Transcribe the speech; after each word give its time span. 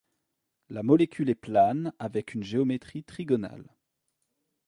La 0.71 0.81
molécule 0.81 1.29
est 1.29 1.35
plane 1.35 1.93
avec 1.99 2.33
une 2.33 2.41
géométrie 2.41 3.03
trigonale. 3.03 3.69